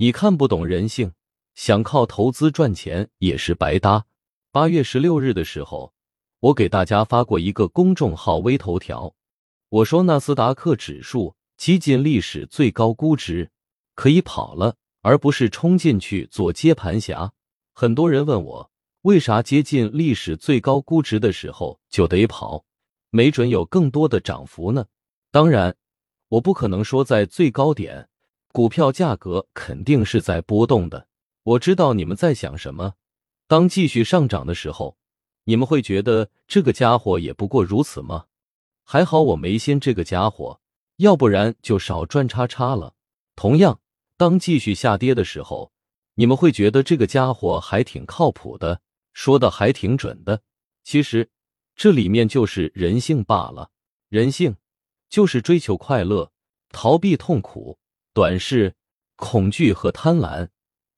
[0.00, 1.10] 你看不懂人性，
[1.56, 4.06] 想靠投资赚钱也是白搭。
[4.52, 5.92] 八月十六日的时候，
[6.38, 9.12] 我给大家发过一个公众号微头条，
[9.68, 13.50] 我说纳斯达克指数接近历史最高估值，
[13.96, 17.32] 可以跑了，而不是冲进去做接盘侠。
[17.74, 18.70] 很多人问我，
[19.02, 22.64] 为啥接近历史最高估值的时候就得跑？
[23.10, 24.86] 没准有更多的涨幅呢。
[25.32, 25.74] 当然，
[26.28, 28.08] 我不可能说在最高点。
[28.52, 31.06] 股票价格肯定是在波动的，
[31.42, 32.94] 我知道你们在想什么。
[33.46, 34.96] 当继续上涨的时候，
[35.44, 38.26] 你们会觉得这个家伙也不过如此吗？
[38.84, 40.60] 还好我没信这个家伙，
[40.96, 42.94] 要不然就少赚叉叉了。
[43.36, 43.80] 同样，
[44.16, 45.72] 当继续下跌的时候，
[46.14, 48.80] 你们会觉得这个家伙还挺靠谱的，
[49.12, 50.42] 说的还挺准的。
[50.82, 51.30] 其实
[51.76, 53.70] 这里面就是人性罢了，
[54.08, 54.56] 人性
[55.08, 56.32] 就是追求快乐，
[56.70, 57.78] 逃避痛苦。
[58.18, 58.74] 短视、
[59.14, 60.48] 恐惧和贪婪，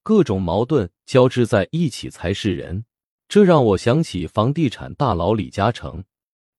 [0.03, 2.87] 各种矛盾交织在一起才是人。
[3.29, 6.03] 这让我想起房地产大佬李嘉诚，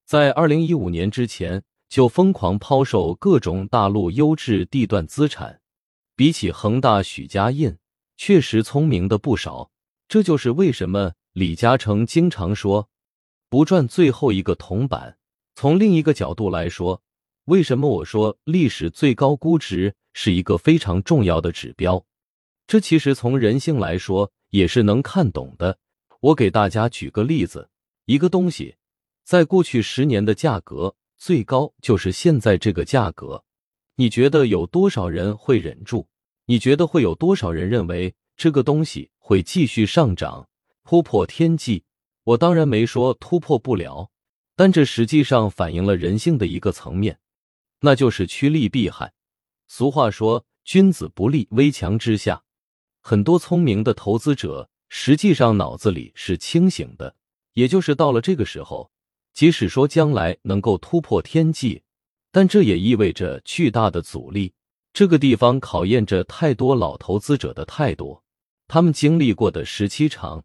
[0.06, 5.62] 在二零一五年之前就疯狂抛售各种大陆优质地段资产。
[6.16, 7.76] 比起恒大、许家印，
[8.16, 9.72] 确实聪明的不少。
[10.08, 12.88] 这就是为什么李嘉诚经常说
[13.50, 15.18] 不赚最后一个铜板。
[15.56, 17.02] 从另一个角度来说，
[17.46, 19.96] 为什么我说历史最高估值？
[20.14, 22.06] 是一个非常重要的指标，
[22.68, 25.78] 这其实从人性来说也是能看懂的。
[26.20, 27.70] 我给大家举个例子：
[28.06, 28.76] 一个东西
[29.24, 33.44] 在过去十年的价格最高就是现在这个价格，
[33.96, 36.08] 你觉得有多少人会忍住？
[36.46, 40.50] 你觉得会有多少人认为这个东西会继续上涨，
[40.84, 41.84] 突破天际？
[42.24, 44.12] 我当然没说突破不了，
[44.56, 47.20] 但这实际上反映了人性的一个层面，
[47.80, 49.14] 那就是趋利避害。
[49.74, 52.44] 俗话说：“君子不立危墙之下。”
[53.00, 57.16] 很多聪明的投资者实际上脑子里是清醒的，
[57.54, 58.92] 也就是到了这个时候，
[59.34, 61.84] 即使说将来能够突破天际，
[62.34, 64.52] 但这也意味着巨大的阻力。
[64.92, 68.22] 这个地方考验着太多老投资者的态度，
[68.68, 70.44] 他们经历过的时期长，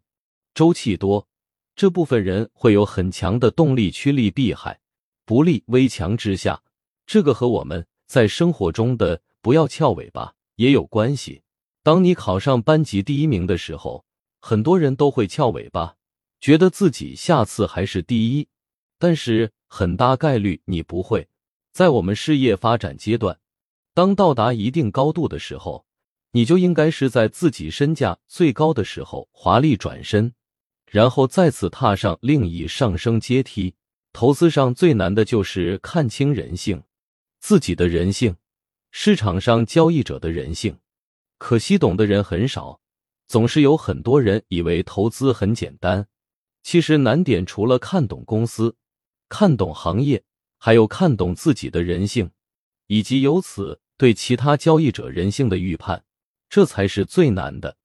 [0.53, 1.27] 周期多，
[1.75, 4.79] 这部分人会有很强的动力趋利避害，
[5.25, 6.63] 不立危墙之下。
[7.05, 7.85] 这个和我们。
[8.07, 11.43] 在生活中的不要翘尾巴也有关系。
[11.83, 14.05] 当你考上班级第一名的时候，
[14.41, 15.95] 很多人都会翘尾巴，
[16.39, 18.47] 觉得自己下次还是第一。
[18.97, 21.27] 但是很大概率你不会。
[21.71, 23.39] 在我们事业发展阶段，
[23.93, 25.85] 当到达一定高度的时候，
[26.31, 30.33] 你就应该是在自己身价最高的时候华丽转身，
[30.89, 33.75] 然后再次踏上另一上升阶梯。
[34.13, 36.81] 投资上最难的就是看清人性。
[37.47, 38.35] 自己的人性，
[38.91, 40.79] 市场上交易者的人性，
[41.37, 42.81] 可惜懂的人很少。
[43.25, 46.09] 总是有很多人以为投资很简单，
[46.61, 48.75] 其实难点除了看懂公司、
[49.29, 50.25] 看懂行业，
[50.57, 52.31] 还有看懂自己的人性，
[52.87, 56.03] 以及由此对其他交易者人性的预判，
[56.49, 57.77] 这才是最难的。